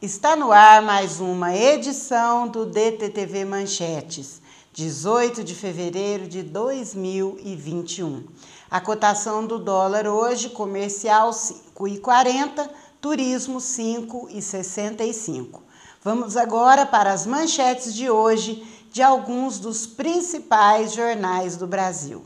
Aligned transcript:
Está 0.00 0.36
no 0.36 0.52
ar 0.52 0.80
mais 0.80 1.18
uma 1.18 1.56
edição 1.56 2.46
do 2.46 2.64
DTTV 2.64 3.44
Manchetes, 3.44 4.40
18 4.72 5.42
de 5.42 5.56
fevereiro 5.56 6.28
de 6.28 6.40
2021. 6.40 8.24
A 8.70 8.80
cotação 8.80 9.44
do 9.44 9.58
dólar 9.58 10.06
hoje, 10.06 10.50
comercial 10.50 11.30
5,40, 11.30 12.70
turismo 13.00 13.58
5,65. 13.58 15.62
Vamos 16.00 16.36
agora 16.36 16.86
para 16.86 17.12
as 17.12 17.26
manchetes 17.26 17.92
de 17.92 18.08
hoje 18.08 18.64
de 18.92 19.02
alguns 19.02 19.58
dos 19.58 19.84
principais 19.84 20.92
jornais 20.92 21.56
do 21.56 21.66
Brasil. 21.66 22.24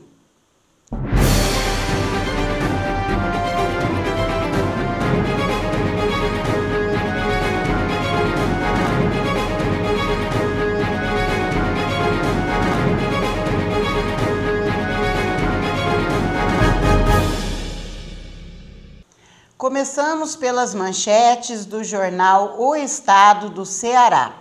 Começamos 19.93 20.35
pelas 20.35 20.73
manchetes 20.73 21.65
do 21.65 21.83
jornal 21.83 22.55
O 22.57 22.75
Estado 22.75 23.51
do 23.51 23.63
Ceará. 23.63 24.33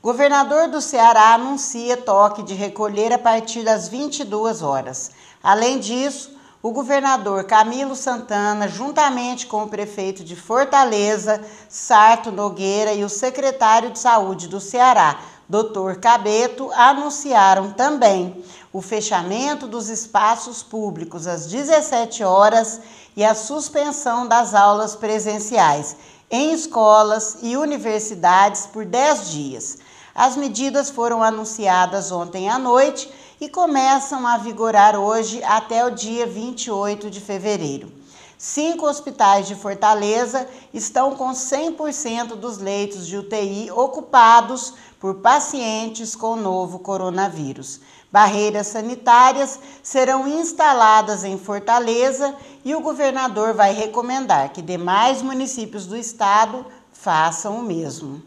Governador 0.00 0.68
do 0.68 0.80
Ceará 0.80 1.34
anuncia 1.34 1.94
toque 1.94 2.42
de 2.42 2.54
recolher 2.54 3.12
a 3.12 3.18
partir 3.18 3.62
das 3.64 3.86
22 3.86 4.62
horas. 4.62 5.10
Além 5.42 5.78
disso, 5.78 6.34
o 6.62 6.72
governador 6.72 7.44
Camilo 7.44 7.94
Santana, 7.94 8.66
juntamente 8.66 9.46
com 9.46 9.64
o 9.64 9.68
prefeito 9.68 10.24
de 10.24 10.34
Fortaleza, 10.34 11.44
Sarto 11.68 12.32
Nogueira, 12.32 12.94
e 12.94 13.04
o 13.04 13.10
secretário 13.10 13.90
de 13.90 13.98
Saúde 13.98 14.48
do 14.48 14.58
Ceará, 14.58 15.18
Dr. 15.48 15.98
Cabeto, 15.98 16.70
anunciaram 16.72 17.72
também 17.72 18.44
o 18.70 18.82
fechamento 18.82 19.66
dos 19.66 19.88
espaços 19.88 20.62
públicos 20.62 21.26
às 21.26 21.46
17 21.46 22.22
horas 22.22 22.80
e 23.16 23.24
a 23.24 23.34
suspensão 23.34 24.28
das 24.28 24.54
aulas 24.54 24.94
presenciais 24.94 25.96
em 26.30 26.52
escolas 26.52 27.38
e 27.40 27.56
universidades 27.56 28.66
por 28.66 28.84
10 28.84 29.30
dias. 29.30 29.78
As 30.14 30.36
medidas 30.36 30.90
foram 30.90 31.22
anunciadas 31.22 32.12
ontem 32.12 32.50
à 32.50 32.58
noite 32.58 33.10
e 33.40 33.48
começam 33.48 34.26
a 34.26 34.36
vigorar 34.36 34.96
hoje 34.96 35.42
até 35.44 35.84
o 35.86 35.90
dia 35.90 36.26
28 36.26 37.08
de 37.08 37.20
fevereiro. 37.20 37.97
Cinco 38.40 38.86
hospitais 38.86 39.48
de 39.48 39.56
Fortaleza 39.56 40.48
estão 40.72 41.16
com 41.16 41.30
100% 41.30 42.36
dos 42.36 42.58
leitos 42.58 43.04
de 43.04 43.18
UTI 43.18 43.68
ocupados 43.72 44.74
por 45.00 45.16
pacientes 45.16 46.14
com 46.14 46.36
novo 46.36 46.78
coronavírus. 46.78 47.80
Barreiras 48.12 48.68
sanitárias 48.68 49.58
serão 49.82 50.28
instaladas 50.28 51.24
em 51.24 51.36
Fortaleza 51.36 52.32
e 52.64 52.76
o 52.76 52.80
governador 52.80 53.54
vai 53.54 53.72
recomendar 53.72 54.52
que 54.52 54.62
demais 54.62 55.20
municípios 55.20 55.84
do 55.84 55.96
estado 55.96 56.64
façam 56.92 57.58
o 57.58 57.62
mesmo. 57.64 58.22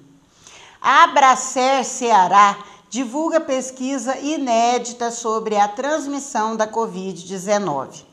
A 0.81 1.06
Abracer 1.06 1.86
Ceará 1.86 2.58
divulga 2.90 3.40
pesquisa 3.40 4.18
inédita 4.18 5.09
sobre 5.09 5.56
a 5.56 5.70
transmissão 5.70 6.58
da 6.58 6.68
Covid-19. 6.68 8.11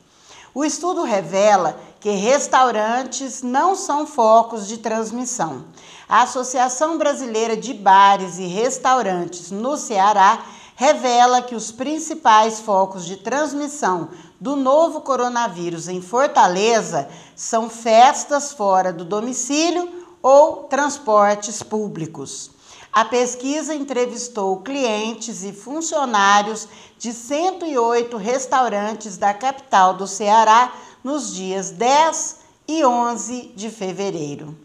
O 0.53 0.65
estudo 0.65 1.03
revela 1.03 1.79
que 1.99 2.09
restaurantes 2.09 3.43
não 3.43 3.75
são 3.75 4.07
focos 4.07 4.67
de 4.67 4.77
transmissão. 4.77 5.65
A 6.07 6.23
Associação 6.23 6.97
Brasileira 6.97 7.55
de 7.55 7.73
Bares 7.73 8.39
e 8.39 8.47
Restaurantes 8.47 9.51
no 9.51 9.77
Ceará 9.77 10.43
revela 10.75 11.41
que 11.41 11.55
os 11.55 11.71
principais 11.71 12.59
focos 12.59 13.05
de 13.05 13.17
transmissão 13.17 14.09
do 14.39 14.55
novo 14.55 15.01
coronavírus 15.01 15.87
em 15.87 16.01
Fortaleza 16.01 17.09
são 17.35 17.69
festas 17.69 18.53
fora 18.53 18.93
do 18.93 19.03
domicílio 19.03 19.89
ou 20.21 20.63
transportes 20.63 21.61
públicos. 21.61 22.51
A 22.91 23.05
pesquisa 23.05 23.73
entrevistou 23.75 24.57
clientes 24.61 25.43
e 25.43 25.53
funcionários 25.53 26.67
de 26.97 27.13
108 27.13 28.17
restaurantes 28.17 29.15
da 29.15 29.33
capital 29.33 29.93
do 29.93 30.07
Ceará 30.07 30.73
nos 31.03 31.33
dias 31.33 31.69
10 31.69 32.37
e 32.67 32.83
11 32.83 33.53
de 33.55 33.69
fevereiro. 33.69 34.57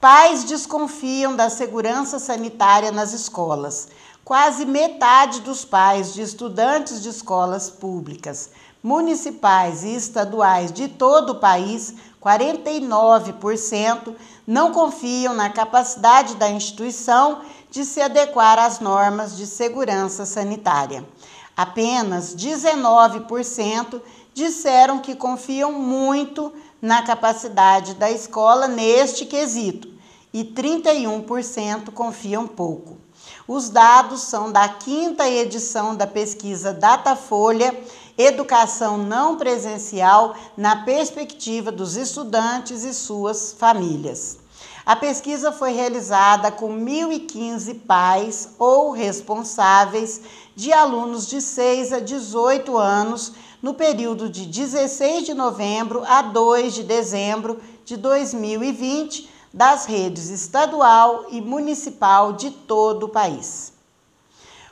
Pais 0.00 0.44
desconfiam 0.44 1.34
da 1.34 1.48
segurança 1.48 2.18
sanitária 2.18 2.92
nas 2.92 3.12
escolas. 3.12 3.88
Quase 4.24 4.66
metade 4.66 5.40
dos 5.40 5.64
pais 5.64 6.12
de 6.12 6.20
estudantes 6.20 7.00
de 7.00 7.08
escolas 7.08 7.70
públicas, 7.70 8.50
municipais 8.82 9.84
e 9.84 9.94
estaduais 9.94 10.70
de 10.70 10.88
todo 10.88 11.30
o 11.30 11.40
país, 11.40 11.94
49%, 12.26 14.16
não 14.44 14.72
confiam 14.72 15.32
na 15.32 15.48
capacidade 15.48 16.34
da 16.34 16.50
instituição 16.50 17.42
de 17.70 17.84
se 17.84 18.00
adequar 18.00 18.58
às 18.58 18.80
normas 18.80 19.36
de 19.36 19.46
segurança 19.46 20.26
sanitária. 20.26 21.06
Apenas 21.56 22.34
19% 22.34 24.02
disseram 24.34 24.98
que 24.98 25.14
confiam 25.14 25.70
muito 25.72 26.52
na 26.82 27.02
capacidade 27.02 27.94
da 27.94 28.10
escola 28.10 28.66
neste 28.66 29.24
quesito 29.24 29.88
e 30.34 30.44
31% 30.44 31.92
confiam 31.92 32.46
pouco. 32.46 32.98
Os 33.48 33.70
dados 33.70 34.22
são 34.22 34.50
da 34.50 34.68
quinta 34.68 35.28
edição 35.28 35.94
da 35.94 36.06
pesquisa 36.06 36.72
Datafolha 36.72 37.74
Educação 38.18 38.96
Não 38.96 39.36
Presencial 39.36 40.34
na 40.56 40.84
perspectiva 40.84 41.70
dos 41.70 41.96
estudantes 41.96 42.82
e 42.82 42.94
suas 42.94 43.52
famílias. 43.52 44.38
A 44.86 44.96
pesquisa 44.96 45.52
foi 45.52 45.72
realizada 45.72 46.50
com 46.50 46.68
1.015 46.68 47.80
pais 47.86 48.50
ou 48.58 48.90
responsáveis 48.92 50.22
de 50.54 50.72
alunos 50.72 51.26
de 51.26 51.42
6 51.42 51.92
a 51.92 51.98
18 51.98 52.78
anos 52.78 53.32
no 53.60 53.74
período 53.74 54.30
de 54.30 54.46
16 54.46 55.26
de 55.26 55.34
novembro 55.34 56.02
a 56.06 56.22
2 56.22 56.72
de 56.72 56.84
dezembro 56.84 57.60
de 57.84 57.98
2020 57.98 59.28
das 59.52 59.84
redes 59.84 60.30
estadual 60.30 61.26
e 61.30 61.42
municipal 61.42 62.32
de 62.32 62.50
todo 62.50 63.06
o 63.06 63.08
país. 63.10 63.75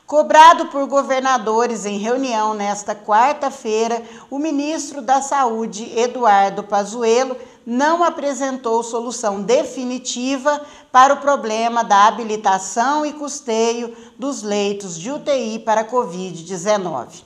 Cobrado 0.07 0.67
por 0.67 0.87
governadores 0.87 1.87
em 1.87 1.97
reunião 1.97 2.53
nesta 2.53 2.95
quarta-feira, 2.95 4.03
o 4.31 4.39
ministro 4.39 5.01
da 5.01 5.23
Saúde, 5.23 5.99
Eduardo 5.99 6.63
Pazuello, 6.63 7.35
não 7.65 8.05
apresentou 8.05 8.83
solução 8.83 9.41
definitiva 9.41 10.61
para 10.93 11.15
o 11.15 11.21
problema 11.23 11.83
da 11.83 12.07
habilitação 12.07 13.07
e 13.07 13.15
custeio 13.15 13.97
dos 14.19 14.43
leitos 14.43 14.99
de 14.99 15.11
UTI 15.11 15.61
para 15.61 15.89
Covid-19. 15.89 17.23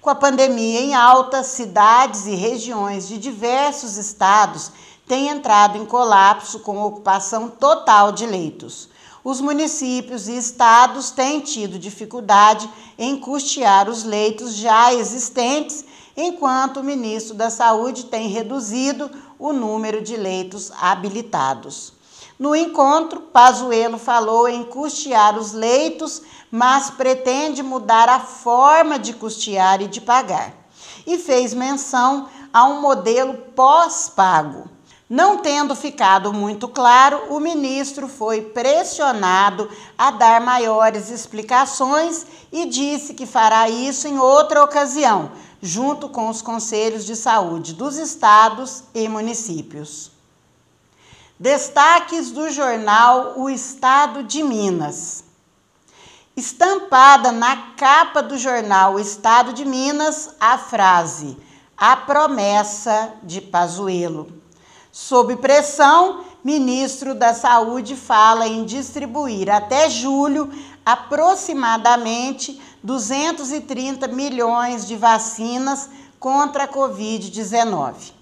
Com 0.00 0.08
a 0.08 0.14
pandemia 0.14 0.80
em 0.80 0.94
alta, 0.94 1.42
cidades 1.42 2.26
e 2.26 2.36
regiões 2.36 3.08
de 3.08 3.18
diversos 3.18 3.96
estados 3.96 4.70
tem 5.08 5.28
entrado 5.28 5.76
em 5.76 5.84
colapso 5.84 6.60
com 6.60 6.80
ocupação 6.80 7.48
total 7.48 8.12
de 8.12 8.26
leitos. 8.26 8.91
Os 9.24 9.40
municípios 9.40 10.26
e 10.26 10.36
estados 10.36 11.12
têm 11.12 11.40
tido 11.40 11.78
dificuldade 11.78 12.68
em 12.98 13.16
custear 13.18 13.88
os 13.88 14.02
leitos 14.02 14.54
já 14.54 14.92
existentes, 14.92 15.84
enquanto 16.16 16.78
o 16.78 16.84
ministro 16.84 17.34
da 17.34 17.48
Saúde 17.48 18.06
tem 18.06 18.28
reduzido 18.28 19.08
o 19.38 19.52
número 19.52 20.02
de 20.02 20.16
leitos 20.16 20.72
habilitados. 20.80 21.92
No 22.36 22.56
encontro, 22.56 23.20
Pazuello 23.20 23.96
falou 23.96 24.48
em 24.48 24.64
custear 24.64 25.38
os 25.38 25.52
leitos, 25.52 26.22
mas 26.50 26.90
pretende 26.90 27.62
mudar 27.62 28.08
a 28.08 28.18
forma 28.18 28.98
de 28.98 29.12
custear 29.12 29.80
e 29.80 29.86
de 29.86 30.00
pagar. 30.00 30.52
E 31.06 31.16
fez 31.18 31.54
menção 31.54 32.28
a 32.52 32.64
um 32.64 32.80
modelo 32.80 33.34
pós-pago. 33.54 34.68
Não 35.12 35.36
tendo 35.36 35.76
ficado 35.76 36.32
muito 36.32 36.66
claro, 36.66 37.24
o 37.28 37.38
ministro 37.38 38.08
foi 38.08 38.40
pressionado 38.40 39.68
a 39.98 40.10
dar 40.10 40.40
maiores 40.40 41.10
explicações 41.10 42.26
e 42.50 42.64
disse 42.64 43.12
que 43.12 43.26
fará 43.26 43.68
isso 43.68 44.08
em 44.08 44.18
outra 44.18 44.64
ocasião, 44.64 45.32
junto 45.60 46.08
com 46.08 46.30
os 46.30 46.40
conselhos 46.40 47.04
de 47.04 47.14
saúde 47.14 47.74
dos 47.74 47.98
estados 47.98 48.84
e 48.94 49.06
municípios. 49.06 50.10
Destaques 51.38 52.30
do 52.30 52.48
jornal 52.48 53.34
O 53.36 53.50
Estado 53.50 54.22
de 54.22 54.42
Minas. 54.42 55.24
Estampada 56.34 57.30
na 57.30 57.74
capa 57.76 58.22
do 58.22 58.38
jornal 58.38 58.94
O 58.94 58.98
Estado 58.98 59.52
de 59.52 59.66
Minas 59.66 60.30
a 60.40 60.56
frase: 60.56 61.36
A 61.76 61.94
promessa 61.98 63.12
de 63.22 63.42
Pazuello. 63.42 64.40
Sob 64.94 65.34
pressão, 65.36 66.22
ministro 66.44 67.14
da 67.14 67.32
Saúde 67.32 67.96
fala 67.96 68.46
em 68.46 68.66
distribuir 68.66 69.48
até 69.48 69.88
julho 69.88 70.52
aproximadamente 70.84 72.60
230 72.82 74.06
milhões 74.08 74.86
de 74.86 74.94
vacinas 74.94 75.88
contra 76.20 76.64
a 76.64 76.68
Covid-19. 76.68 78.12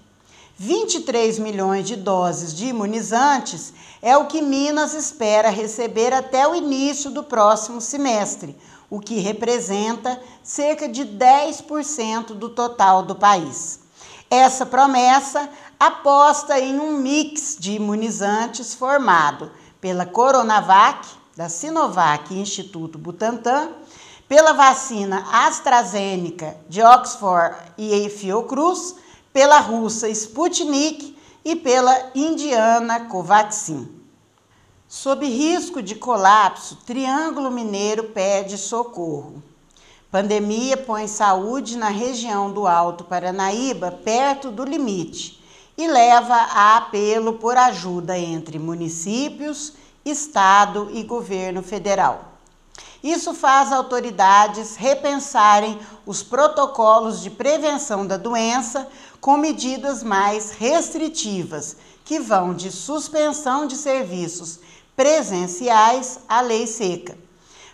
23 0.57 1.39
milhões 1.39 1.85
de 1.85 1.97
doses 1.97 2.53
de 2.53 2.67
imunizantes 2.67 3.73
é 4.01 4.15
o 4.15 4.27
que 4.27 4.41
Minas 4.41 4.93
espera 4.93 5.49
receber 5.49 6.13
até 6.13 6.47
o 6.47 6.55
início 6.55 7.11
do 7.11 7.21
próximo 7.21 7.81
semestre, 7.81 8.55
o 8.89 9.01
que 9.01 9.19
representa 9.19 10.17
cerca 10.41 10.87
de 10.87 11.03
10% 11.03 12.27
do 12.27 12.47
total 12.47 13.03
do 13.03 13.15
país. 13.15 13.80
Essa 14.33 14.65
promessa 14.65 15.49
aposta 15.77 16.57
em 16.57 16.79
um 16.79 16.93
mix 16.93 17.57
de 17.59 17.73
imunizantes 17.73 18.73
formado 18.73 19.51
pela 19.81 20.05
Coronavac, 20.05 21.05
da 21.35 21.49
Sinovac 21.49 22.33
e 22.33 22.39
Instituto 22.39 22.97
Butantan, 22.97 23.71
pela 24.29 24.53
vacina 24.53 25.25
AstraZeneca 25.33 26.55
de 26.69 26.81
Oxford 26.81 27.57
e 27.77 28.07
Fiocruz, 28.07 28.95
pela 29.33 29.59
russa 29.59 30.07
Sputnik 30.07 31.13
e 31.43 31.53
pela 31.53 32.11
indiana 32.15 33.01
Covaxin. 33.01 33.85
Sob 34.87 35.27
risco 35.27 35.81
de 35.81 35.95
colapso, 35.95 36.77
Triângulo 36.85 37.51
Mineiro 37.51 38.05
pede 38.05 38.57
socorro. 38.57 39.43
Pandemia 40.11 40.75
põe 40.75 41.07
saúde 41.07 41.77
na 41.77 41.87
região 41.87 42.51
do 42.51 42.67
Alto 42.67 43.05
Paranaíba 43.05 43.97
perto 44.03 44.51
do 44.51 44.65
limite 44.65 45.41
e 45.77 45.87
leva 45.87 46.35
a 46.35 46.75
apelo 46.75 47.35
por 47.35 47.55
ajuda 47.55 48.19
entre 48.19 48.59
municípios, 48.59 49.71
Estado 50.03 50.89
e 50.93 51.03
governo 51.03 51.63
federal. 51.63 52.25
Isso 53.01 53.33
faz 53.33 53.71
autoridades 53.71 54.75
repensarem 54.75 55.79
os 56.05 56.21
protocolos 56.21 57.21
de 57.21 57.29
prevenção 57.29 58.05
da 58.05 58.17
doença 58.17 58.87
com 59.21 59.37
medidas 59.37 60.03
mais 60.03 60.51
restritivas, 60.51 61.77
que 62.03 62.19
vão 62.19 62.53
de 62.53 62.69
suspensão 62.69 63.65
de 63.65 63.77
serviços 63.77 64.59
presenciais 64.93 66.19
à 66.27 66.41
lei 66.41 66.67
seca. 66.67 67.15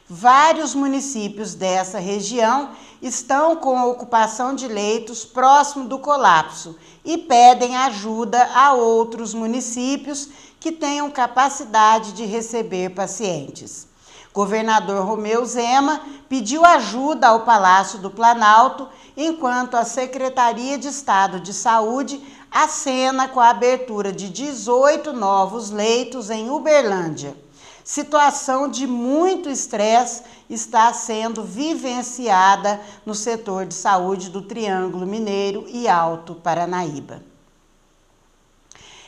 Vários 0.09 0.73
municípios 0.73 1.53
dessa 1.53 1.99
região 1.99 2.69
estão 3.01 3.57
com 3.57 3.89
ocupação 3.89 4.55
de 4.55 4.65
leitos 4.65 5.25
próximo 5.25 5.85
do 5.85 5.99
colapso 5.99 6.77
e 7.03 7.17
pedem 7.17 7.75
ajuda 7.75 8.41
a 8.55 8.71
outros 8.71 9.33
municípios 9.33 10.29
que 10.61 10.71
tenham 10.71 11.11
capacidade 11.11 12.13
de 12.13 12.23
receber 12.23 12.91
pacientes. 12.91 13.85
Governador 14.33 15.05
Romeu 15.05 15.45
Zema 15.45 15.99
pediu 16.29 16.63
ajuda 16.63 17.27
ao 17.27 17.41
Palácio 17.41 17.99
do 17.99 18.09
Planalto, 18.09 18.87
enquanto 19.17 19.75
a 19.75 19.83
Secretaria 19.83 20.77
de 20.77 20.87
Estado 20.87 21.41
de 21.41 21.53
Saúde 21.53 22.21
acena 22.49 23.27
com 23.27 23.41
a 23.41 23.49
abertura 23.49 24.13
de 24.13 24.29
18 24.29 25.11
novos 25.11 25.69
leitos 25.69 26.29
em 26.29 26.49
Uberlândia. 26.49 27.35
Situação 27.87 28.67
de 28.67 28.85
muito 28.85 29.49
estresse 29.49 30.21
está 30.49 30.91
sendo 30.91 31.41
vivenciada 31.41 32.81
no 33.05 33.15
setor 33.15 33.65
de 33.65 33.73
saúde 33.73 34.29
do 34.29 34.41
Triângulo 34.41 35.07
Mineiro 35.07 35.65
e 35.69 35.87
Alto 35.87 36.35
Paranaíba. 36.35 37.23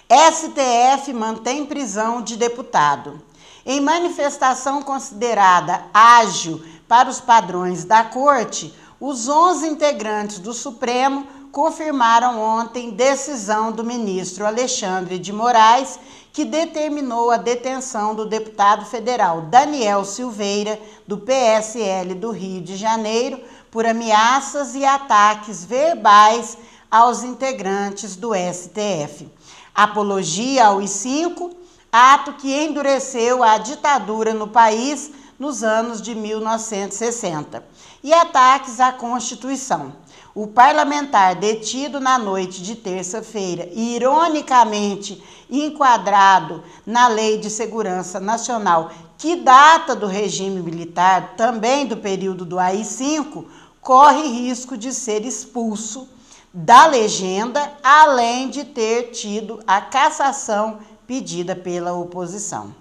STF 0.09 1.11
mantém 1.11 1.65
prisão 1.65 2.21
de 2.21 2.37
deputado. 2.37 3.21
Em 3.65 3.81
manifestação 3.81 4.81
considerada 4.81 5.83
ágil 5.93 6.63
para 6.87 7.09
os 7.09 7.19
padrões 7.19 7.83
da 7.83 8.05
Corte, 8.05 8.73
os 8.97 9.27
11 9.27 9.67
integrantes 9.67 10.39
do 10.39 10.53
Supremo 10.53 11.27
confirmaram 11.51 12.39
ontem 12.39 12.91
decisão 12.91 13.71
do 13.71 13.83
ministro 13.83 14.45
Alexandre 14.45 15.17
de 15.17 15.33
Moraes, 15.33 15.99
que 16.31 16.45
determinou 16.45 17.31
a 17.31 17.37
detenção 17.37 18.13
do 18.13 18.25
deputado 18.25 18.85
federal 18.85 19.41
Daniel 19.43 20.05
Silveira, 20.05 20.79
do 21.07 21.17
PSL 21.17 22.15
do 22.15 22.31
Rio 22.31 22.61
de 22.61 22.75
Janeiro, 22.75 23.39
por 23.71 23.85
ameaças 23.85 24.75
e 24.75 24.85
ataques 24.85 25.65
verbais 25.65 26.57
aos 26.89 27.23
integrantes 27.23 28.15
do 28.15 28.31
STF. 28.33 29.27
Apologia 29.73 30.67
ao 30.67 30.79
I5 30.79 31.59
ato 31.91 32.33
que 32.33 32.53
endureceu 32.53 33.43
a 33.43 33.57
ditadura 33.57 34.33
no 34.33 34.47
país 34.47 35.11
nos 35.39 35.63
anos 35.63 36.01
de 36.01 36.13
1960, 36.13 37.63
e 38.03 38.13
ataques 38.13 38.79
à 38.79 38.91
Constituição. 38.91 39.93
O 40.35 40.47
parlamentar 40.47 41.35
detido 41.35 41.99
na 41.99 42.19
noite 42.19 42.61
de 42.61 42.75
terça-feira, 42.75 43.67
ironicamente 43.73 45.21
enquadrado 45.49 46.63
na 46.85 47.07
Lei 47.07 47.37
de 47.39 47.49
Segurança 47.49 48.19
Nacional, 48.19 48.91
que 49.17 49.37
data 49.37 49.95
do 49.95 50.05
regime 50.05 50.61
militar, 50.61 51.33
também 51.35 51.85
do 51.85 51.97
período 51.97 52.45
do 52.45 52.59
AI-5, 52.59 53.45
corre 53.81 54.27
risco 54.27 54.77
de 54.77 54.93
ser 54.93 55.25
expulso 55.25 56.07
da 56.53 56.85
legenda, 56.85 57.73
além 57.83 58.49
de 58.49 58.63
ter 58.63 59.11
tido 59.11 59.61
a 59.67 59.81
cassação 59.81 60.79
pedida 61.07 61.55
pela 61.55 61.93
oposição. 61.93 62.73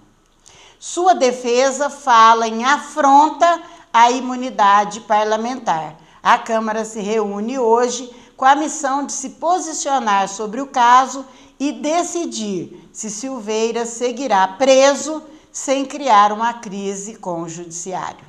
Sua 0.79 1.13
defesa 1.13 1.89
fala 1.89 2.47
em 2.47 2.63
afronta 2.63 3.61
à 3.91 4.11
imunidade 4.11 5.01
parlamentar. 5.01 5.97
A 6.29 6.37
Câmara 6.37 6.85
se 6.85 6.99
reúne 6.99 7.57
hoje 7.57 8.07
com 8.37 8.45
a 8.45 8.53
missão 8.53 9.03
de 9.03 9.13
se 9.13 9.31
posicionar 9.31 10.29
sobre 10.29 10.61
o 10.61 10.67
caso 10.67 11.25
e 11.59 11.71
decidir 11.71 12.87
se 12.93 13.09
Silveira 13.09 13.83
seguirá 13.83 14.47
preso 14.47 15.23
sem 15.51 15.83
criar 15.87 16.31
uma 16.31 16.53
crise 16.53 17.15
com 17.15 17.41
o 17.41 17.49
Judiciário. 17.49 18.23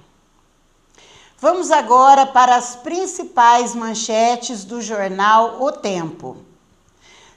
Vamos 1.39 1.71
agora 1.71 2.25
para 2.25 2.57
as 2.57 2.75
principais 2.75 3.75
manchetes 3.75 4.65
do 4.65 4.81
jornal 4.81 5.63
O 5.63 5.71
Tempo. 5.71 6.39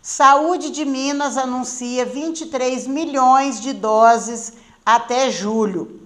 Saúde 0.01 0.69
de 0.69 0.85
Minas 0.85 1.35
anuncia 1.35 2.05
23 2.05 2.87
milhões 2.87 3.59
de 3.59 3.73
doses 3.73 4.53
até 4.85 5.29
julho. 5.29 6.02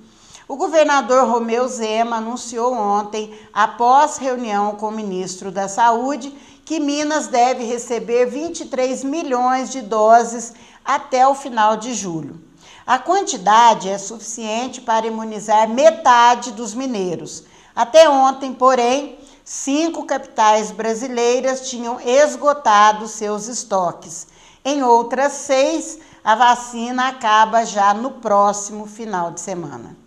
O 0.50 0.56
governador 0.56 1.27
Romeu 1.27 1.68
Zema 1.68 2.18
anunciou 2.18 2.74
ontem, 2.74 3.38
após 3.54 4.16
reunião 4.16 4.75
com 4.75 4.88
o 4.88 4.92
ministro 4.92 5.51
da 5.51 5.68
Saúde, 5.68 6.34
que 6.63 6.80
Minas 6.80 7.27
deve 7.27 7.66
receber 7.66 8.27
23 8.27 9.04
milhões 9.04 9.70
de 9.70 9.82
doses 9.82 10.54
até 10.86 11.27
o 11.27 11.36
final 11.36 11.75
de 11.75 11.94
julho. 11.94 12.42
A 12.86 12.98
quantidade 12.98 13.89
é 13.89 13.98
suficiente 13.98 14.80
para 14.80 15.06
imunizar 15.06 15.68
metade 15.68 16.54
dos 16.54 16.74
mineiros. 16.74 17.44
Até 17.75 18.10
ontem, 18.10 18.54
porém, 18.54 19.20
cinco 19.44 20.06
capitais 20.06 20.72
brasileiras 20.72 21.70
tinham 21.70 22.00
esgotado 22.00 23.06
seus 23.10 23.48
estoques. 23.48 24.27
Em 24.63 24.82
outras 24.82 25.34
seis, 25.34 26.00
a 26.24 26.36
vacina 26.36 27.10
acaba 27.10 27.66
já 27.66 27.94
no 27.94 28.12
próximo 28.12 28.86
final 28.86 29.32
de 29.32 29.42
semana. 29.42 30.07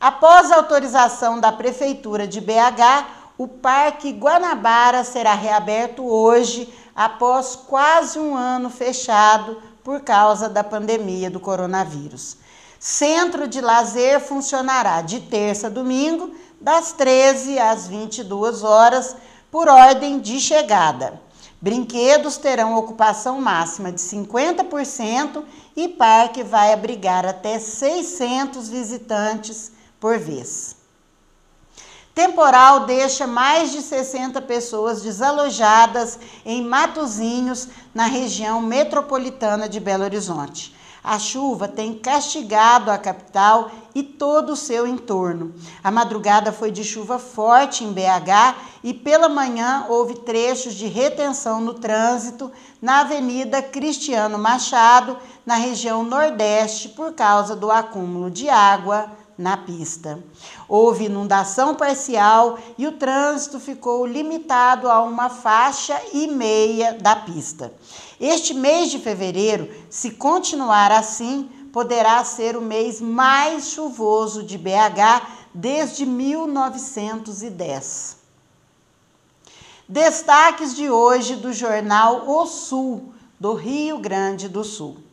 Após 0.00 0.50
autorização 0.50 1.38
da 1.38 1.52
Prefeitura 1.52 2.26
de 2.26 2.40
BH, 2.40 3.04
o 3.36 3.46
Parque 3.46 4.10
Guanabara 4.12 5.04
será 5.04 5.34
reaberto 5.34 6.02
hoje, 6.02 6.72
após 6.96 7.54
quase 7.54 8.18
um 8.18 8.34
ano 8.34 8.70
fechado 8.70 9.62
por 9.84 10.00
causa 10.00 10.48
da 10.48 10.64
pandemia 10.64 11.30
do 11.30 11.38
coronavírus. 11.38 12.38
Centro 12.78 13.46
de 13.46 13.60
lazer 13.60 14.20
funcionará 14.20 15.02
de 15.02 15.20
terça 15.20 15.66
a 15.66 15.70
domingo, 15.70 16.34
das 16.58 16.92
13 16.92 17.58
às 17.58 17.86
22 17.86 18.64
horas, 18.64 19.14
por 19.50 19.68
ordem 19.68 20.18
de 20.18 20.40
chegada. 20.40 21.20
Brinquedos 21.60 22.38
terão 22.38 22.74
ocupação 22.74 23.38
máxima 23.38 23.92
de 23.92 24.00
50% 24.00 25.44
e 25.76 25.88
parque 25.88 26.42
vai 26.42 26.72
abrigar 26.72 27.26
até 27.26 27.58
600 27.58 28.66
visitantes 28.70 29.78
por 30.00 30.18
vez. 30.18 30.80
Temporal 32.14 32.86
deixa 32.86 33.26
mais 33.26 33.70
de 33.70 33.80
60 33.80 34.42
pessoas 34.42 35.00
desalojadas 35.00 36.18
em 36.44 36.62
Matozinhos, 36.62 37.68
na 37.94 38.06
região 38.06 38.60
metropolitana 38.60 39.68
de 39.68 39.78
Belo 39.78 40.04
Horizonte. 40.04 40.74
A 41.02 41.18
chuva 41.18 41.66
tem 41.66 41.94
castigado 41.94 42.90
a 42.90 42.98
capital 42.98 43.70
e 43.94 44.02
todo 44.02 44.52
o 44.52 44.56
seu 44.56 44.86
entorno. 44.86 45.54
A 45.82 45.90
madrugada 45.90 46.52
foi 46.52 46.70
de 46.70 46.84
chuva 46.84 47.18
forte 47.18 47.84
em 47.84 47.92
BH 47.92 48.54
e 48.84 48.92
pela 48.92 49.28
manhã 49.28 49.86
houve 49.88 50.16
trechos 50.16 50.74
de 50.74 50.86
retenção 50.86 51.60
no 51.60 51.74
trânsito 51.74 52.52
na 52.82 53.00
Avenida 53.00 53.62
Cristiano 53.62 54.38
Machado, 54.38 55.16
na 55.46 55.54
região 55.54 56.02
Nordeste, 56.02 56.90
por 56.90 57.14
causa 57.14 57.56
do 57.56 57.70
acúmulo 57.70 58.30
de 58.30 58.50
água 58.50 59.10
na 59.40 59.56
pista. 59.56 60.22
Houve 60.68 61.06
inundação 61.06 61.74
parcial 61.74 62.58
e 62.76 62.86
o 62.86 62.92
trânsito 62.92 63.58
ficou 63.58 64.06
limitado 64.06 64.88
a 64.88 65.02
uma 65.02 65.30
faixa 65.30 65.98
e 66.12 66.28
meia 66.28 66.92
da 66.92 67.16
pista. 67.16 67.72
Este 68.20 68.52
mês 68.52 68.90
de 68.90 68.98
fevereiro, 68.98 69.70
se 69.88 70.10
continuar 70.10 70.92
assim, 70.92 71.48
poderá 71.72 72.22
ser 72.22 72.54
o 72.56 72.60
mês 72.60 73.00
mais 73.00 73.70
chuvoso 73.70 74.42
de 74.42 74.58
BH 74.58 75.22
desde 75.54 76.04
1910. 76.04 78.18
Destaques 79.88 80.76
de 80.76 80.90
hoje 80.90 81.36
do 81.36 81.50
jornal 81.52 82.28
O 82.28 82.46
Sul, 82.46 83.14
do 83.40 83.54
Rio 83.54 83.98
Grande 83.98 84.48
do 84.48 84.62
Sul. 84.62 85.09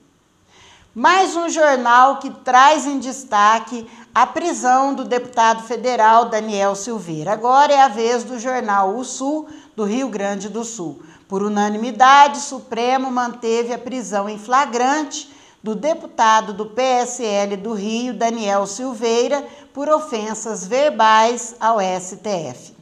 Mais 1.00 1.36
um 1.36 1.48
jornal 1.48 2.18
que 2.18 2.32
traz 2.32 2.88
em 2.88 2.98
destaque 2.98 3.86
a 4.16 4.26
prisão 4.26 4.96
do 4.96 5.04
deputado 5.04 5.62
federal 5.62 6.26
Daniel 6.26 6.74
Silveira. 6.74 7.34
Agora 7.34 7.72
é 7.72 7.80
a 7.80 7.88
vez 7.88 8.24
do 8.24 8.40
jornal 8.40 8.96
O 8.96 9.04
Sul, 9.04 9.48
do 9.76 9.84
Rio 9.84 10.10
Grande 10.10 10.50
do 10.50 10.64
Sul. 10.64 11.00
Por 11.28 11.44
unanimidade, 11.44 12.40
o 12.40 12.42
Supremo 12.42 13.12
manteve 13.12 13.74
a 13.74 13.78
prisão 13.78 14.28
em 14.28 14.40
flagrante 14.40 15.32
do 15.62 15.76
deputado 15.76 16.52
do 16.52 16.66
PSL 16.66 17.58
do 17.58 17.74
Rio, 17.74 18.16
Daniel 18.16 18.66
Silveira, 18.66 19.46
por 19.72 19.88
ofensas 19.88 20.66
verbais 20.66 21.56
ao 21.60 21.78
STF. 21.80 22.77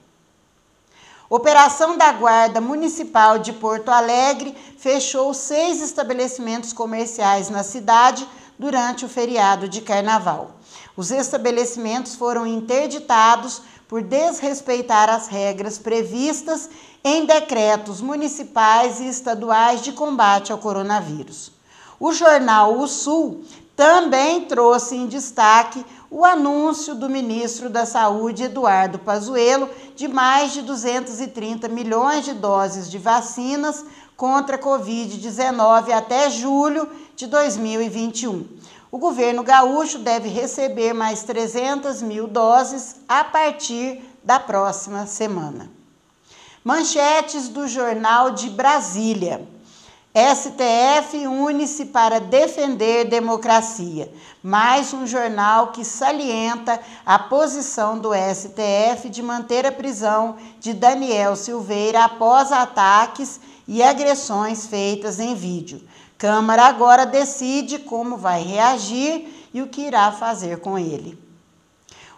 Operação 1.30 1.98
da 1.98 2.12
Guarda 2.12 2.62
Municipal 2.62 3.40
de 3.40 3.52
Porto 3.52 3.90
Alegre 3.90 4.56
fechou 4.78 5.34
seis 5.34 5.82
estabelecimentos 5.82 6.72
comerciais 6.72 7.50
na 7.50 7.64
cidade 7.64 8.28
durante 8.60 9.06
o 9.06 9.10
feriado 9.10 9.68
de 9.68 9.82
carnaval. 9.82 10.52
Os 10.96 11.10
estabelecimentos 11.10 12.14
foram 12.14 12.46
interditados 12.46 13.64
por 13.88 14.04
desrespeitar 14.04 15.10
as 15.10 15.28
regras 15.28 15.80
previstas 15.80 16.70
em 17.04 17.26
decretos 17.26 18.02
municipais 18.02 19.00
e 19.00 19.08
estaduais 19.08 19.82
de 19.82 19.94
combate 19.94 20.52
ao 20.52 20.60
coronavírus. 20.60 21.52
O 22.00 22.14
jornal 22.14 22.78
O 22.78 22.88
Sul 22.88 23.44
também 23.76 24.42
trouxe 24.42 24.96
em 24.96 25.08
destaque 25.08 25.84
o 26.16 26.24
anúncio 26.24 26.96
do 26.96 27.10
ministro 27.10 27.70
da 27.70 27.86
Saúde, 27.86 28.44
Eduardo 28.44 28.98
Pazuello, 28.98 29.70
de 29.98 30.08
mais 30.08 30.54
de 30.54 30.62
230 30.62 31.68
milhões 31.68 32.24
de 32.24 32.34
doses 32.34 32.90
de 32.90 32.98
vacinas 32.98 33.84
contra 34.16 34.56
a 34.56 34.60
Covid-19 34.60 35.92
até 35.92 36.30
julho 36.30 36.90
de 37.18 37.28
2021. 37.28 38.48
O 38.90 38.98
governo 38.98 39.44
gaúcho 39.44 40.00
deve 40.00 40.30
receber 40.30 40.94
mais 40.94 41.24
300 41.24 42.02
mil 42.02 42.28
doses 42.28 42.96
a 43.10 43.26
partir 43.26 44.02
da 44.24 44.40
próxima 44.40 45.06
semana. 45.06 45.70
Manchetes 46.64 47.50
do 47.50 47.68
Jornal 47.68 48.32
de 48.32 48.50
Brasília. 48.50 49.46
STF 50.16 51.28
une-se 51.28 51.88
para 51.88 52.22
defender 52.22 53.04
democracia. 53.04 54.10
Mais 54.42 54.94
um 54.94 55.06
jornal 55.06 55.74
que 55.74 55.84
salienta 55.84 56.80
a 57.06 57.20
posição 57.20 58.00
do 58.00 58.12
STF 58.14 59.10
de 59.10 59.22
manter 59.22 59.66
a 59.66 59.74
prisão 59.74 60.38
de 60.58 60.72
Daniel 60.72 61.36
Silveira 61.36 62.06
após 62.06 62.50
ataques 62.54 63.42
e 63.68 63.84
agressões 63.84 64.66
feitas 64.66 65.20
em 65.20 65.36
vídeo. 65.36 65.82
Câmara 66.18 66.64
agora 66.64 67.06
decide 67.06 67.80
como 67.80 68.16
vai 68.16 68.42
reagir 68.42 69.50
e 69.54 69.62
o 69.62 69.68
que 69.68 69.82
irá 69.82 70.14
fazer 70.14 70.62
com 70.62 70.80
ele. 70.80 71.25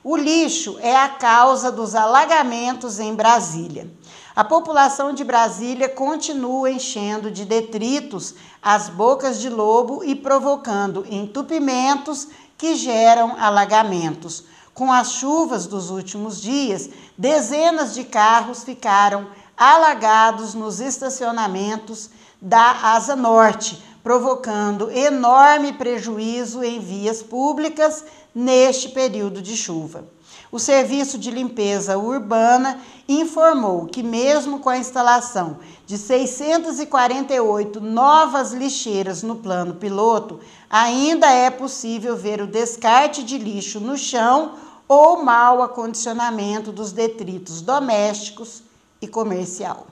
O 0.10 0.16
lixo 0.16 0.78
é 0.80 0.96
a 0.96 1.10
causa 1.10 1.70
dos 1.70 1.94
alagamentos 1.94 2.98
em 2.98 3.14
Brasília. 3.14 3.92
A 4.34 4.42
população 4.42 5.12
de 5.12 5.22
Brasília 5.22 5.90
continua 5.90 6.72
enchendo 6.72 7.30
de 7.30 7.44
detritos 7.44 8.34
as 8.64 8.88
bocas 8.88 9.38
de 9.38 9.50
lobo 9.50 10.06
e 10.06 10.16
provocando 10.16 11.06
entupimentos 11.10 12.30
que 12.58 12.74
geram 12.76 13.36
alagamentos. 13.38 14.46
Com 14.74 14.94
as 14.94 15.12
chuvas 15.12 15.68
dos 15.68 15.90
últimos 15.90 16.42
dias, 16.42 16.90
dezenas 17.18 17.94
de 17.94 18.06
carros 18.06 18.64
ficaram 18.64 19.28
alagados 19.58 20.54
nos 20.54 20.80
estacionamentos 20.80 22.10
da 22.42 22.94
Asa 22.94 23.14
Norte, 23.14 23.84
provocando 24.02 24.90
enorme 24.90 25.74
prejuízo 25.74 26.64
em 26.64 26.80
vias 26.80 27.22
públicas 27.22 28.06
neste 28.38 28.90
período 28.90 29.42
de 29.42 29.58
chuva. 29.58 30.06
O 30.52 30.60
Serviço 30.60 31.18
de 31.18 31.32
Limpeza 31.32 31.98
Urbana 31.98 32.80
informou 33.10 33.88
que, 33.88 34.04
mesmo 34.04 34.60
com 34.60 34.70
a 34.70 34.78
instalação 34.78 35.58
de 35.88 35.98
648 35.98 37.82
novas 37.82 38.54
lixeiras 38.54 39.24
no 39.24 39.38
plano 39.38 39.74
piloto, 39.74 40.40
ainda 40.70 41.26
é 41.32 41.50
possível 41.50 42.16
ver 42.16 42.40
o 42.40 42.46
descarte 42.46 43.24
de 43.24 43.40
lixo 43.40 43.80
no 43.80 43.98
chão 43.98 44.54
ou 44.88 45.24
mau 45.24 45.64
acondicionamento 45.64 46.72
dos 46.72 46.92
detritos 46.92 47.60
domésticos 47.62 48.62
e 49.02 49.08
comercial. 49.08 49.88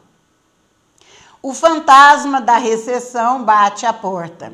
O 1.41 1.51
fantasma 1.51 2.39
da 2.39 2.57
recessão 2.57 3.43
bate 3.43 3.87
à 3.87 3.93
porta. 3.93 4.53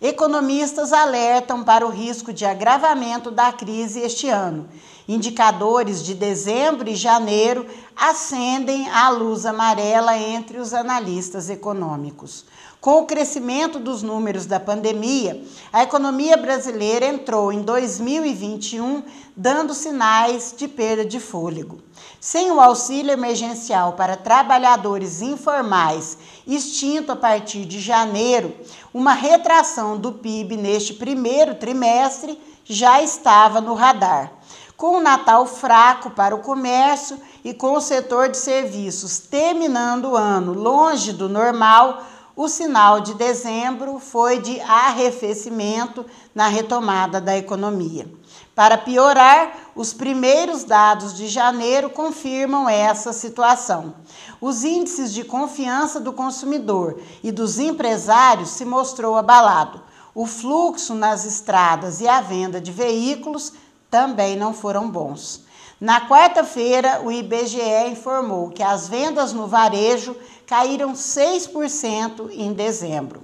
Economistas 0.00 0.92
alertam 0.92 1.64
para 1.64 1.84
o 1.84 1.90
risco 1.90 2.32
de 2.32 2.44
agravamento 2.44 3.32
da 3.32 3.52
crise 3.52 4.00
este 4.00 4.28
ano. 4.28 4.68
Indicadores 5.08 6.04
de 6.04 6.14
dezembro 6.14 6.88
e 6.88 6.94
janeiro 6.94 7.66
acendem 7.96 8.88
a 8.90 9.08
luz 9.08 9.44
amarela 9.44 10.16
entre 10.16 10.58
os 10.58 10.72
analistas 10.72 11.50
econômicos. 11.50 12.44
Com 12.80 13.00
o 13.00 13.06
crescimento 13.06 13.80
dos 13.80 14.04
números 14.04 14.46
da 14.46 14.60
pandemia, 14.60 15.42
a 15.72 15.82
economia 15.82 16.36
brasileira 16.36 17.06
entrou 17.06 17.52
em 17.52 17.60
2021 17.60 19.02
dando 19.36 19.74
sinais 19.74 20.54
de 20.56 20.68
perda 20.68 21.04
de 21.04 21.18
fôlego. 21.18 21.80
Sem 22.20 22.52
o 22.52 22.60
auxílio 22.60 23.10
emergencial 23.10 23.94
para 23.94 24.16
trabalhadores 24.16 25.20
informais, 25.20 26.18
extinto 26.46 27.10
a 27.10 27.16
partir 27.16 27.64
de 27.64 27.80
janeiro, 27.80 28.54
uma 28.94 29.12
retração 29.12 29.98
do 29.98 30.12
PIB 30.12 30.56
neste 30.56 30.94
primeiro 30.94 31.56
trimestre 31.56 32.40
já 32.64 33.02
estava 33.02 33.60
no 33.60 33.74
radar. 33.74 34.32
Com 34.76 34.98
o 34.98 35.00
Natal 35.00 35.44
fraco 35.46 36.10
para 36.10 36.36
o 36.36 36.42
comércio 36.42 37.18
e 37.44 37.52
com 37.52 37.72
o 37.72 37.80
setor 37.80 38.28
de 38.28 38.36
serviços 38.36 39.18
terminando 39.18 40.10
o 40.10 40.16
ano 40.16 40.52
longe 40.52 41.12
do 41.12 41.28
normal, 41.28 42.04
o 42.38 42.48
sinal 42.48 43.00
de 43.00 43.14
dezembro 43.14 43.98
foi 43.98 44.40
de 44.40 44.60
arrefecimento 44.60 46.06
na 46.32 46.46
retomada 46.46 47.20
da 47.20 47.36
economia. 47.36 48.08
Para 48.54 48.78
piorar, 48.78 49.72
os 49.74 49.92
primeiros 49.92 50.62
dados 50.62 51.16
de 51.16 51.26
janeiro 51.26 51.90
confirmam 51.90 52.68
essa 52.68 53.12
situação. 53.12 53.92
Os 54.40 54.62
índices 54.62 55.12
de 55.12 55.24
confiança 55.24 55.98
do 55.98 56.12
consumidor 56.12 57.00
e 57.24 57.32
dos 57.32 57.58
empresários 57.58 58.50
se 58.50 58.64
mostrou 58.64 59.16
abalado. 59.16 59.82
O 60.14 60.24
fluxo 60.24 60.94
nas 60.94 61.24
estradas 61.24 62.00
e 62.00 62.06
a 62.06 62.20
venda 62.20 62.60
de 62.60 62.70
veículos 62.70 63.52
também 63.90 64.36
não 64.36 64.54
foram 64.54 64.88
bons. 64.88 65.47
Na 65.80 66.08
quarta-feira, 66.08 67.02
o 67.04 67.12
IBGE 67.12 67.88
informou 67.88 68.50
que 68.50 68.64
as 68.64 68.88
vendas 68.88 69.32
no 69.32 69.46
varejo 69.46 70.16
caíram 70.44 70.92
6% 70.92 72.30
em 72.32 72.52
dezembro. 72.52 73.22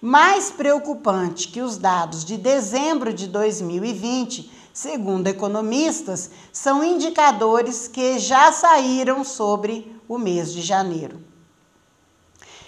Mais 0.00 0.50
preocupante 0.50 1.48
que 1.48 1.62
os 1.62 1.78
dados 1.78 2.22
de 2.22 2.36
dezembro 2.36 3.14
de 3.14 3.26
2020, 3.26 4.52
segundo 4.74 5.26
economistas, 5.26 6.30
são 6.52 6.84
indicadores 6.84 7.88
que 7.88 8.18
já 8.18 8.52
saíram 8.52 9.24
sobre 9.24 9.98
o 10.06 10.18
mês 10.18 10.52
de 10.52 10.60
janeiro. 10.60 11.24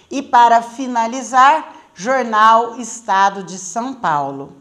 E 0.09 0.23
para 0.23 0.63
finalizar, 0.63 1.75
Jornal 1.93 2.79
Estado 2.79 3.43
de 3.43 3.59
São 3.59 3.93
Paulo. 3.93 4.58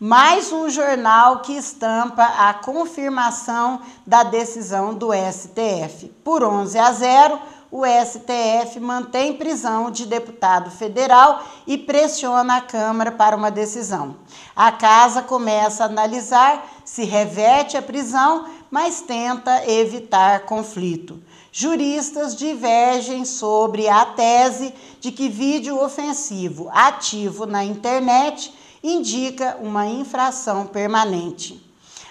Mais 0.00 0.52
um 0.52 0.70
jornal 0.70 1.40
que 1.40 1.54
estampa 1.54 2.22
a 2.22 2.54
confirmação 2.54 3.80
da 4.06 4.22
decisão 4.22 4.94
do 4.94 5.08
STF. 5.12 6.06
Por 6.22 6.44
11 6.44 6.78
a 6.78 6.92
0, 6.92 7.40
o 7.68 7.82
STF 7.84 8.78
mantém 8.78 9.34
prisão 9.34 9.90
de 9.90 10.06
deputado 10.06 10.70
federal 10.70 11.42
e 11.66 11.76
pressiona 11.76 12.58
a 12.58 12.60
Câmara 12.60 13.10
para 13.10 13.34
uma 13.34 13.50
decisão. 13.50 14.14
A 14.54 14.70
casa 14.70 15.20
começa 15.20 15.82
a 15.82 15.86
analisar 15.86 16.64
se 16.84 17.02
reverte 17.02 17.76
a 17.76 17.82
prisão, 17.82 18.46
mas 18.70 19.00
tenta 19.00 19.68
evitar 19.68 20.46
conflito. 20.46 21.20
Juristas 21.50 22.36
divergem 22.36 23.24
sobre 23.24 23.88
a 23.88 24.04
tese 24.04 24.72
de 25.00 25.10
que 25.10 25.28
vídeo 25.28 25.82
ofensivo 25.82 26.70
ativo 26.72 27.46
na 27.46 27.64
internet 27.64 28.54
indica 28.88 29.56
uma 29.60 29.86
infração 29.86 30.66
permanente. 30.66 31.64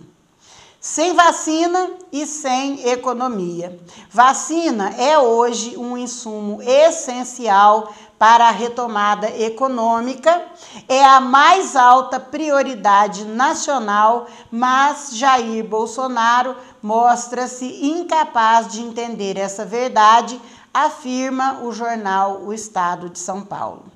Sem 0.86 1.14
vacina 1.14 1.90
e 2.12 2.24
sem 2.24 2.88
economia. 2.88 3.76
Vacina 4.08 4.90
é 4.90 5.18
hoje 5.18 5.76
um 5.76 5.98
insumo 5.98 6.62
essencial 6.62 7.92
para 8.16 8.46
a 8.46 8.52
retomada 8.52 9.28
econômica, 9.28 10.46
é 10.88 11.04
a 11.04 11.18
mais 11.18 11.74
alta 11.74 12.20
prioridade 12.20 13.24
nacional, 13.24 14.28
mas 14.48 15.10
Jair 15.16 15.64
Bolsonaro 15.64 16.54
mostra-se 16.80 17.66
incapaz 17.84 18.68
de 18.68 18.80
entender 18.80 19.36
essa 19.36 19.64
verdade 19.64 20.40
afirma 20.72 21.62
o 21.64 21.72
jornal 21.72 22.42
O 22.42 22.54
Estado 22.54 23.10
de 23.10 23.18
São 23.18 23.42
Paulo. 23.42 23.95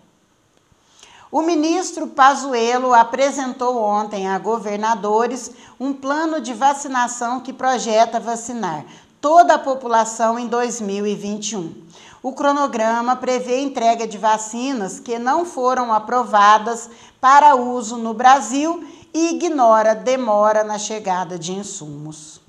O 1.33 1.43
ministro 1.43 2.09
Pazuello 2.09 2.93
apresentou 2.93 3.77
ontem 3.77 4.27
a 4.27 4.37
governadores 4.37 5.53
um 5.79 5.93
plano 5.93 6.41
de 6.41 6.53
vacinação 6.53 7.39
que 7.39 7.53
projeta 7.53 8.19
vacinar 8.19 8.85
toda 9.21 9.55
a 9.55 9.59
população 9.59 10.37
em 10.41 10.49
2021. 10.49 11.73
O 12.21 12.33
cronograma 12.33 13.15
prevê 13.15 13.61
entrega 13.61 14.09
de 14.09 14.19
vacinas 14.19 14.99
que 14.99 15.21
não 15.21 15.45
foram 15.45 15.93
aprovadas 15.93 16.91
para 17.21 17.55
uso 17.55 17.97
no 17.97 18.13
Brasil 18.13 18.85
e 19.15 19.37
ignora 19.37 19.95
demora 19.95 20.65
na 20.65 20.79
chegada 20.79 21.39
de 21.39 21.53
insumos. 21.53 22.41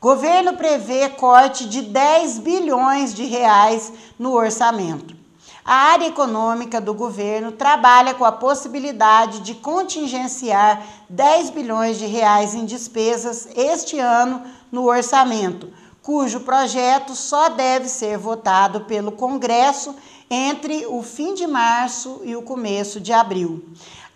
Governo 0.00 0.56
prevê 0.56 1.08
corte 1.08 1.68
de 1.68 1.82
10 1.82 2.38
bilhões 2.38 3.12
de 3.12 3.24
reais 3.24 3.92
no 4.18 4.32
orçamento. 4.32 5.21
A 5.64 5.74
área 5.92 6.08
econômica 6.08 6.80
do 6.80 6.92
governo 6.92 7.52
trabalha 7.52 8.14
com 8.14 8.24
a 8.24 8.32
possibilidade 8.32 9.40
de 9.40 9.54
contingenciar 9.54 10.82
10 11.08 11.50
bilhões 11.50 11.98
de 11.98 12.06
reais 12.06 12.52
em 12.52 12.64
despesas 12.64 13.46
este 13.54 13.96
ano 13.96 14.42
no 14.72 14.86
orçamento, 14.86 15.72
cujo 16.02 16.40
projeto 16.40 17.14
só 17.14 17.48
deve 17.48 17.88
ser 17.88 18.18
votado 18.18 18.80
pelo 18.86 19.12
Congresso 19.12 19.94
entre 20.28 20.84
o 20.86 21.00
fim 21.00 21.32
de 21.32 21.46
março 21.46 22.20
e 22.24 22.34
o 22.34 22.42
começo 22.42 22.98
de 22.98 23.12
abril. 23.12 23.64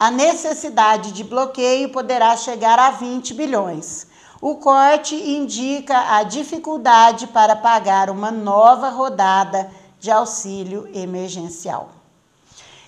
A 0.01 0.11
necessidade 0.11 1.13
de 1.13 1.23
bloqueio 1.23 1.91
poderá 1.91 2.37
chegar 2.37 2.77
a 2.77 2.91
20 2.91 3.35
bilhões. 3.35 4.09
O 4.41 4.57
corte 4.57 5.15
indica 5.15 6.17
a 6.17 6.25
dificuldade 6.25 7.29
para 7.29 7.55
pagar 7.55 8.11
uma 8.11 8.33
nova 8.33 8.89
rodada 8.89 9.71
de 9.99 10.11
auxílio 10.11 10.89
emergencial. 10.95 11.91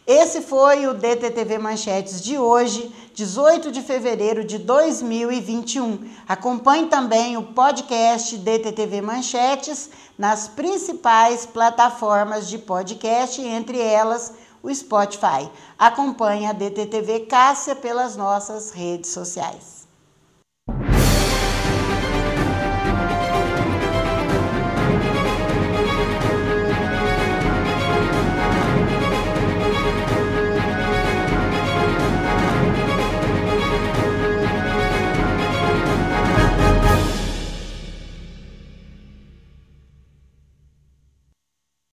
Esse 0.07 0.41
foi 0.41 0.87
o 0.87 0.95
DTTV 0.95 1.59
Manchetes 1.59 2.23
de 2.23 2.39
hoje, 2.39 2.91
18 3.13 3.71
de 3.71 3.83
fevereiro 3.83 4.43
de 4.43 4.57
2021. 4.57 6.09
Acompanhe 6.27 6.87
também 6.87 7.37
o 7.37 7.43
podcast 7.43 8.39
DTTV 8.39 9.03
Manchetes 9.03 9.91
nas 10.17 10.49
principais 10.49 11.45
plataformas 11.45 12.49
de 12.49 12.57
podcast, 12.57 13.43
entre 13.43 13.79
elas 13.79 14.33
o 14.63 14.75
Spotify. 14.75 15.51
Acompanhe 15.79 16.47
a 16.47 16.53
DTTV 16.53 17.27
Cássia 17.27 17.77
pelas 17.77 18.17
nossas 18.17 18.71
redes 18.71 19.11
sociais. 19.11 19.78